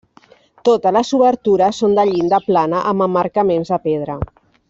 [0.69, 4.19] Totes les obertures són de llinda plana amb emmarcaments de pedra.